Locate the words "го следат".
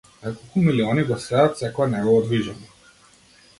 1.09-1.61